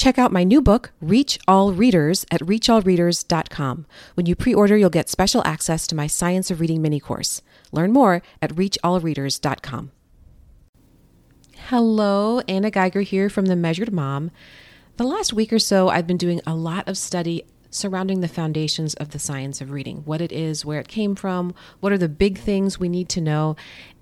[0.00, 3.84] Check out my new book, Reach All Readers, at reachallreaders.com.
[4.14, 7.42] When you pre order, you'll get special access to my Science of Reading mini course.
[7.70, 9.90] Learn more at reachallreaders.com.
[11.68, 14.30] Hello, Anna Geiger here from The Measured Mom.
[14.96, 18.94] The last week or so, I've been doing a lot of study surrounding the foundations
[18.94, 22.08] of the science of reading what it is, where it came from, what are the
[22.08, 23.54] big things we need to know.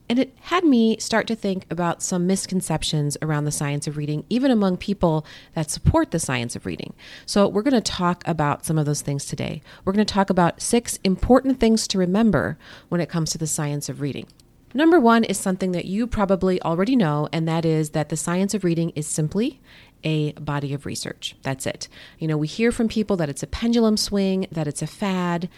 [0.08, 4.24] And it had me start to think about some misconceptions around the science of reading,
[4.30, 6.94] even among people that support the science of reading.
[7.26, 9.62] So, we're going to talk about some of those things today.
[9.84, 12.58] We're going to talk about six important things to remember
[12.88, 14.26] when it comes to the science of reading.
[14.74, 18.52] Number one is something that you probably already know, and that is that the science
[18.52, 19.60] of reading is simply
[20.04, 21.36] a body of research.
[21.42, 21.88] That's it.
[22.18, 25.48] You know, we hear from people that it's a pendulum swing, that it's a fad.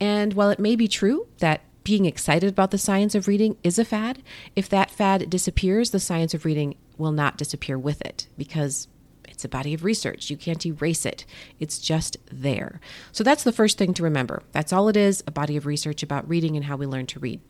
[0.00, 3.78] And while it may be true that being excited about the science of reading is
[3.78, 4.20] a fad,
[4.56, 8.88] if that fad disappears, the science of reading will not disappear with it because
[9.28, 10.28] it's a body of research.
[10.28, 11.24] You can't erase it.
[11.60, 12.80] It's just there.
[13.12, 14.42] So that's the first thing to remember.
[14.50, 17.20] That's all it is a body of research about reading and how we learn to
[17.20, 17.40] read.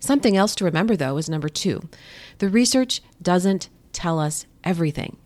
[0.00, 1.88] Something else to remember, though, is number two
[2.38, 5.16] the research doesn't tell us everything.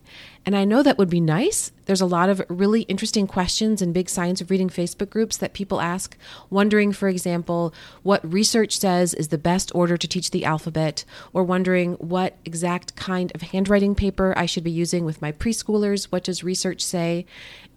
[0.45, 1.71] And I know that would be nice.
[1.85, 5.53] There's a lot of really interesting questions in big science of reading Facebook groups that
[5.53, 6.17] people ask,
[6.49, 7.73] wondering, for example,
[8.03, 12.95] what research says is the best order to teach the alphabet, or wondering what exact
[12.95, 16.05] kind of handwriting paper I should be using with my preschoolers.
[16.05, 17.25] What does research say?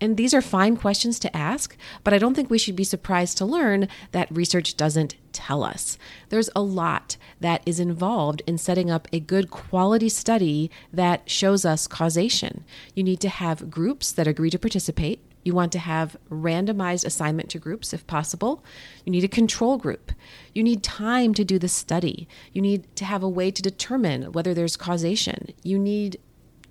[0.00, 3.38] And these are fine questions to ask, but I don't think we should be surprised
[3.38, 5.98] to learn that research doesn't tell us.
[6.30, 11.45] There's a lot that is involved in setting up a good quality study that shows
[11.54, 12.64] us causation.
[12.94, 15.20] You need to have groups that agree to participate.
[15.44, 18.64] You want to have randomized assignment to groups if possible.
[19.04, 20.10] You need a control group.
[20.52, 22.26] You need time to do the study.
[22.52, 25.52] You need to have a way to determine whether there's causation.
[25.62, 26.18] You need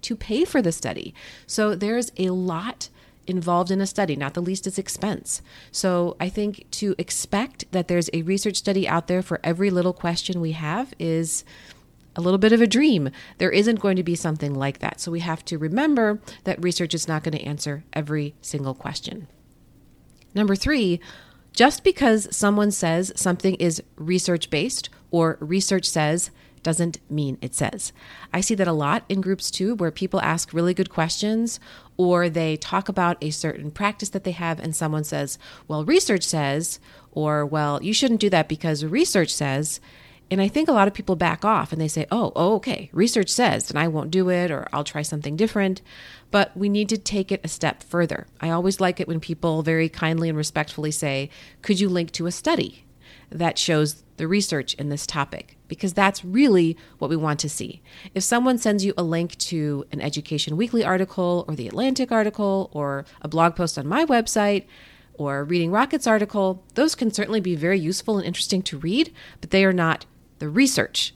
[0.02, 1.16] to pay for the study.
[1.48, 2.90] So there's a lot
[3.28, 5.42] involved in a study, not the least is expense.
[5.72, 9.94] So I think to expect that there's a research study out there for every little
[9.94, 11.44] question we have is
[12.16, 13.10] a little bit of a dream.
[13.38, 15.00] There isn't going to be something like that.
[15.00, 19.28] So we have to remember that research is not going to answer every single question.
[20.34, 21.00] Number three,
[21.54, 26.30] just because someone says something is research based or research says
[26.64, 27.94] doesn't mean it says.
[28.34, 31.60] I see that a lot in groups too, where people ask really good questions
[31.96, 35.38] or they talk about a certain practice that they have, and someone says,
[35.68, 36.80] Well, research says,
[37.12, 39.80] or Well, you shouldn't do that because research says.
[40.32, 42.90] And I think a lot of people back off and they say, oh, oh, okay,
[42.92, 45.82] research says, and I won't do it, or I'll try something different.
[46.32, 48.26] But we need to take it a step further.
[48.42, 51.30] I always like it when people very kindly and respectfully say,
[51.62, 52.86] could you link to a study
[53.30, 55.58] that shows the research in this topic?
[55.68, 57.84] Because that's really what we want to see.
[58.16, 62.72] If someone sends you a link to an Education Weekly article, or the Atlantic article,
[62.74, 64.66] or a blog post on my website,
[65.14, 69.52] or Reading Rockets article, those can certainly be very useful and interesting to read, but
[69.52, 70.06] they are not
[70.40, 71.14] the research.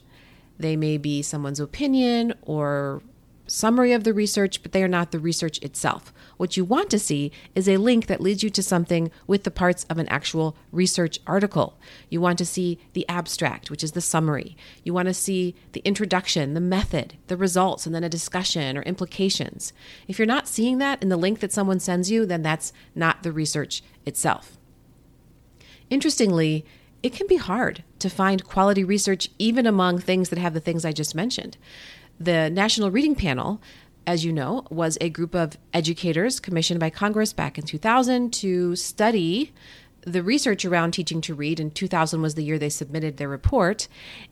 [0.58, 3.02] They may be someone's opinion or
[3.50, 6.12] summary of the research, but they are not the research itself.
[6.36, 9.50] What you want to see is a link that leads you to something with the
[9.50, 11.78] parts of an actual research article.
[12.08, 14.56] You want to see the abstract, which is the summary.
[14.84, 18.82] You want to see the introduction, the method, the results, and then a discussion or
[18.82, 19.72] implications.
[20.06, 23.22] If you're not seeing that in the link that someone sends you, then that's not
[23.24, 24.56] the research itself.
[25.90, 26.64] Interestingly,
[27.02, 30.84] it can be hard to find quality research even among things that have the things
[30.84, 31.56] I just mentioned.
[32.18, 33.60] The National Reading Panel,
[34.06, 38.76] as you know, was a group of educators commissioned by Congress back in 2000 to
[38.76, 39.52] study
[40.02, 41.60] the research around teaching to read.
[41.60, 43.88] In 2000 was the year they submitted their report,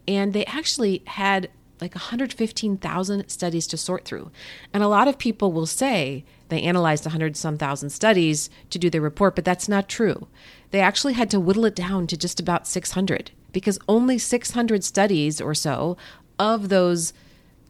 [0.07, 4.31] and they actually had like 115,000 studies to sort through.
[4.73, 8.91] And a lot of people will say they analyzed 100 some thousand studies to do
[8.91, 10.27] their report, but that's not true
[10.71, 15.41] they actually had to whittle it down to just about 600 because only 600 studies
[15.41, 15.97] or so
[16.39, 17.13] of those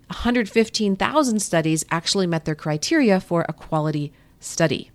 [0.08, 4.90] 115,000 studies actually met their criteria for a quality study.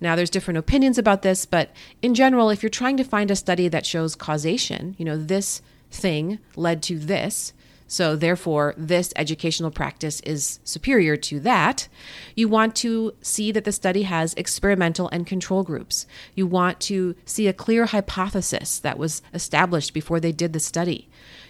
[0.00, 3.36] Now, there's different opinions about this, but in general, if you're trying to find a
[3.36, 7.54] study that shows causation, you know, this thing led to this,
[7.88, 11.86] so, therefore, this educational practice is superior to that.
[12.34, 16.06] You want to see that the study has experimental and control groups.
[16.34, 21.08] You want to see a clear hypothesis that was established before they did the study.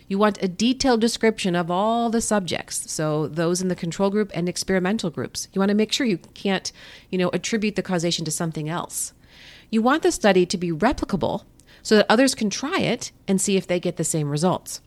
[0.08, 4.30] You want a detailed description of all the subjects, so those in the control group
[4.34, 5.48] and experimental groups.
[5.54, 6.70] You want to make sure you can't,
[7.10, 9.14] you know, attribute the causation to something else.
[9.70, 11.44] You want the study to be replicable
[11.82, 14.80] so that others can try it and see if they get the same results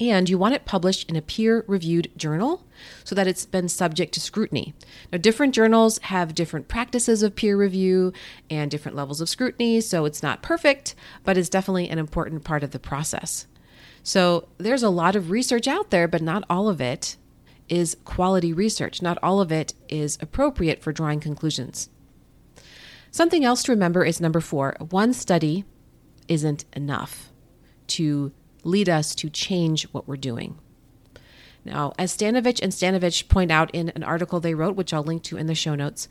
[0.00, 2.66] and you want it published in a peer reviewed journal
[3.04, 4.72] so that it's been subject to scrutiny.
[5.12, 8.14] Now, different journals have different practices of peer review
[8.48, 12.62] and different levels of scrutiny, so it's not perfect, but it's definitely an important part
[12.62, 13.46] of the process.
[14.02, 17.18] So, there's a lot of research out there, but not all of it
[17.68, 19.02] is quality research.
[19.02, 21.90] Not all of it is appropriate for drawing conclusions.
[23.10, 25.64] Something else to remember is number four one study
[26.28, 27.30] isn't enough
[27.88, 28.32] to
[28.64, 30.58] lead us to change what we're doing.
[31.64, 35.22] Now, as Stanovich and Stanovich point out in an article they wrote, which I'll link
[35.24, 36.08] to in the show notes,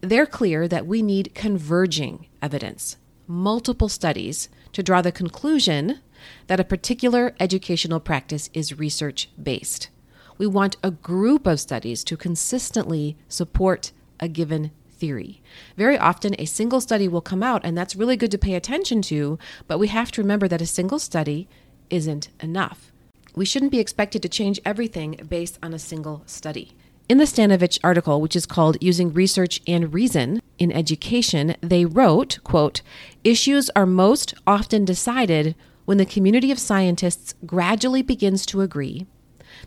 [0.00, 2.96] they're clear that we need converging evidence,
[3.26, 6.00] multiple studies, to draw the conclusion
[6.46, 9.90] that a particular educational practice is research based.
[10.38, 15.42] We want a group of studies to consistently support a given theory.
[15.76, 19.02] Very often, a single study will come out, and that's really good to pay attention
[19.02, 21.48] to, but we have to remember that a single study
[21.90, 22.92] isn't enough.
[23.34, 26.72] We shouldn't be expected to change everything based on a single study.
[27.08, 32.38] In the Stanovich article, which is called Using Research and Reason in Education, they wrote,
[32.44, 32.82] quote,
[33.24, 39.06] Issues are most often decided when the community of scientists gradually begins to agree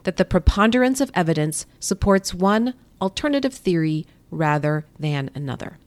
[0.03, 5.77] that the preponderance of evidence supports one alternative theory rather than another.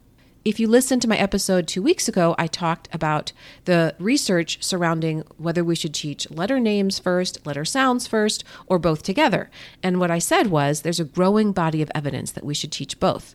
[0.47, 3.33] If you listened to my episode two weeks ago, I talked about
[3.65, 9.03] the research surrounding whether we should teach letter names first, letter sounds first, or both
[9.03, 9.51] together.
[9.83, 13.01] And what I said was there's a growing body of evidence that we should teach
[13.01, 13.35] both.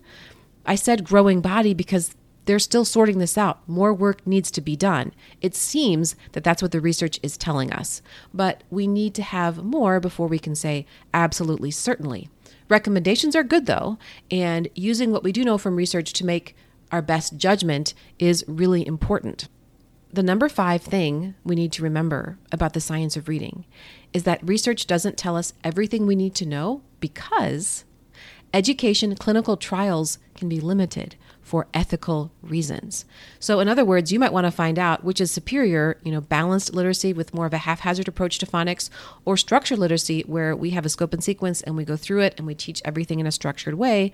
[0.66, 2.16] I said growing body because
[2.46, 3.68] they're still sorting this out.
[3.68, 5.12] More work needs to be done.
[5.42, 8.02] It seems that that's what the research is telling us.
[8.34, 12.30] But we need to have more before we can say absolutely certainly.
[12.70, 13.98] Recommendations are good though,
[14.32, 16.56] and using what we do know from research to make
[16.92, 19.48] our best judgment is really important.
[20.14, 23.66] The number five thing we need to remember about the science of reading
[24.12, 27.86] is that research doesn't tell us everything we need to know because
[28.54, 33.06] education clinical trials can be limited for ethical reasons.
[33.40, 36.22] So in other words, you might want to find out which is superior, you know,
[36.22, 38.90] balanced literacy with more of a haphazard approach to phonics
[39.26, 42.34] or structured literacy where we have a scope and sequence and we go through it
[42.38, 44.12] and we teach everything in a structured way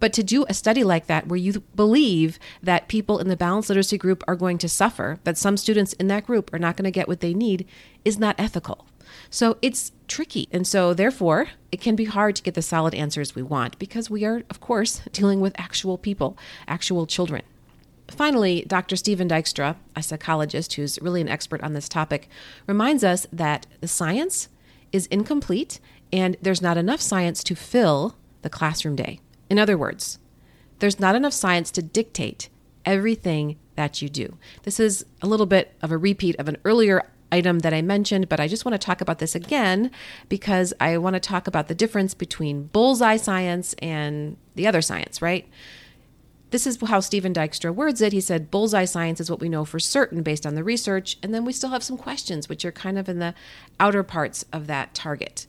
[0.00, 3.68] but to do a study like that, where you believe that people in the balanced
[3.68, 6.84] literacy group are going to suffer, that some students in that group are not going
[6.84, 7.66] to get what they need,
[8.04, 8.86] is not ethical.
[9.30, 10.48] So it's tricky.
[10.50, 14.10] And so, therefore, it can be hard to get the solid answers we want because
[14.10, 16.36] we are, of course, dealing with actual people,
[16.66, 17.42] actual children.
[18.08, 18.96] Finally, Dr.
[18.96, 22.28] Stephen Dykstra, a psychologist who's really an expert on this topic,
[22.66, 24.48] reminds us that the science
[24.92, 25.78] is incomplete
[26.10, 29.20] and there's not enough science to fill the classroom day.
[29.50, 30.18] In other words,
[30.78, 32.48] there's not enough science to dictate
[32.84, 34.36] everything that you do.
[34.62, 38.28] This is a little bit of a repeat of an earlier item that I mentioned,
[38.28, 39.90] but I just want to talk about this again
[40.28, 45.20] because I want to talk about the difference between bullseye science and the other science,
[45.20, 45.46] right?
[46.50, 48.14] This is how Stephen Dykstra words it.
[48.14, 51.34] He said, Bullseye science is what we know for certain based on the research, and
[51.34, 53.34] then we still have some questions, which are kind of in the
[53.78, 55.46] outer parts of that target.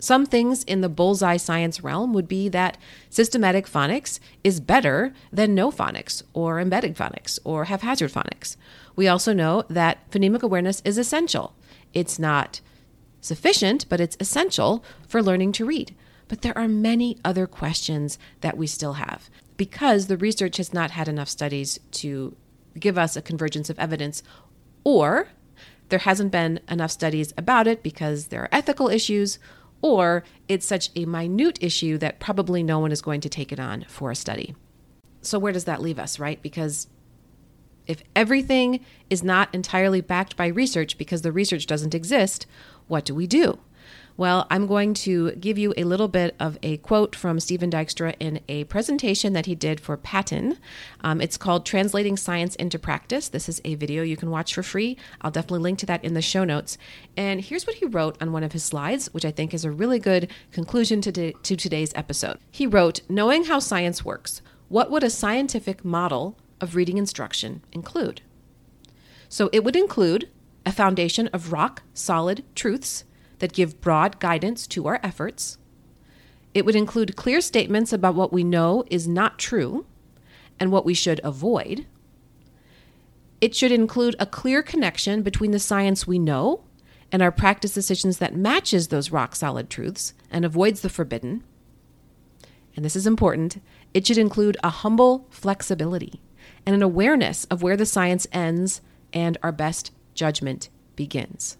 [0.00, 2.78] Some things in the bullseye science realm would be that
[3.10, 8.56] systematic phonics is better than no phonics or embedded phonics or haphazard phonics.
[8.96, 11.54] We also know that phonemic awareness is essential.
[11.92, 12.60] It's not
[13.20, 15.94] sufficient, but it's essential for learning to read.
[16.28, 20.92] But there are many other questions that we still have because the research has not
[20.92, 22.34] had enough studies to
[22.78, 24.22] give us a convergence of evidence,
[24.84, 25.28] or
[25.90, 29.38] there hasn't been enough studies about it because there are ethical issues
[29.82, 33.60] or it's such a minute issue that probably no one is going to take it
[33.60, 34.54] on for a study.
[35.22, 36.40] So, where does that leave us, right?
[36.42, 36.86] Because
[37.86, 42.46] if everything is not entirely backed by research because the research doesn't exist,
[42.86, 43.58] what do we do?
[44.20, 48.16] Well, I'm going to give you a little bit of a quote from Stephen Dykstra
[48.20, 50.58] in a presentation that he did for PaTTAN.
[51.00, 53.30] Um, it's called Translating Science into Practice.
[53.30, 54.98] This is a video you can watch for free.
[55.22, 56.76] I'll definitely link to that in the show notes.
[57.16, 59.70] And here's what he wrote on one of his slides, which I think is a
[59.70, 62.36] really good conclusion to, de- to today's episode.
[62.50, 68.20] He wrote Knowing how science works, what would a scientific model of reading instruction include?
[69.30, 70.28] So it would include
[70.66, 73.04] a foundation of rock solid truths
[73.40, 75.58] that give broad guidance to our efforts.
[76.54, 79.86] It would include clear statements about what we know is not true
[80.58, 81.86] and what we should avoid.
[83.40, 86.64] It should include a clear connection between the science we know
[87.12, 91.42] and our practice decisions that matches those rock solid truths and avoids the forbidden.
[92.76, 93.62] And this is important.
[93.94, 96.20] It should include a humble flexibility
[96.66, 98.80] and an awareness of where the science ends
[99.12, 101.56] and our best judgment begins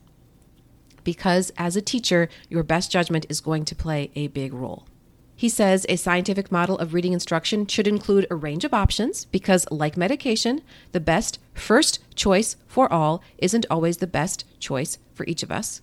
[1.11, 4.87] because as a teacher, your best judgment is going to play a big role.
[5.35, 9.67] He says a scientific model of reading instruction should include a range of options because,
[9.73, 10.63] like medication,
[10.93, 15.81] the best first choice for all isn't always the best choice for each of us.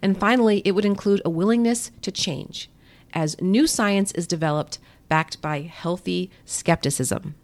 [0.00, 2.70] And finally, it would include a willingness to change
[3.12, 7.34] as new science is developed backed by healthy skepticism.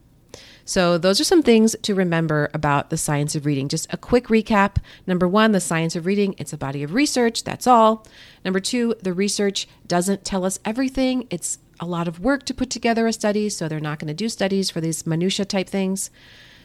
[0.66, 3.68] So, those are some things to remember about the science of reading.
[3.68, 4.76] Just a quick recap.
[5.06, 8.06] Number one, the science of reading, it's a body of research, that's all.
[8.44, 11.26] Number two, the research doesn't tell us everything.
[11.28, 14.14] It's a lot of work to put together a study, so they're not going to
[14.14, 16.10] do studies for these minutia type things.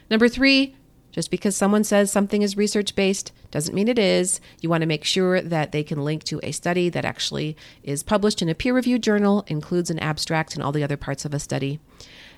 [0.10, 0.76] Number three,
[1.12, 4.40] just because someone says something is research based doesn't mean it is.
[4.62, 8.04] You want to make sure that they can link to a study that actually is
[8.04, 11.34] published in a peer reviewed journal, includes an abstract, and all the other parts of
[11.34, 11.80] a study.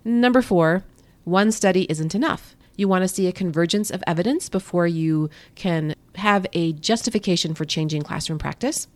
[0.06, 0.86] Number four,
[1.24, 2.56] one study isn't enough.
[2.78, 7.66] You want to see a convergence of evidence before you can have a justification for
[7.66, 8.88] changing classroom practice.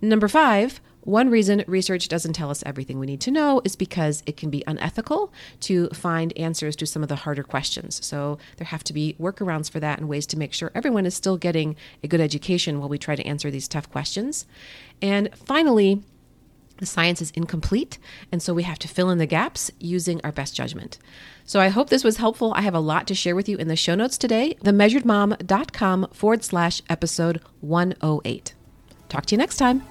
[0.00, 4.22] Number five, one reason research doesn't tell us everything we need to know is because
[4.24, 8.04] it can be unethical to find answers to some of the harder questions.
[8.04, 11.14] So there have to be workarounds for that and ways to make sure everyone is
[11.14, 14.46] still getting a good education while we try to answer these tough questions.
[15.00, 16.02] And finally,
[16.82, 17.96] the science is incomplete,
[18.32, 20.98] and so we have to fill in the gaps using our best judgment.
[21.44, 22.52] So I hope this was helpful.
[22.54, 26.42] I have a lot to share with you in the show notes today, themeasuredmom.com forward
[26.42, 28.54] slash episode 108.
[29.08, 29.82] Talk to you next time.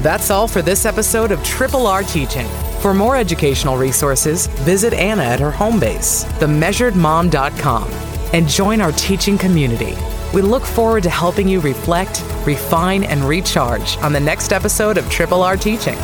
[0.00, 2.48] That's all for this episode of Triple R Teaching.
[2.80, 7.84] For more educational resources, visit Anna at her home base, themeasuredmom.com,
[8.32, 9.94] and join our teaching community.
[10.32, 15.08] We look forward to helping you reflect, refine, and recharge on the next episode of
[15.10, 15.98] Triple R Teaching.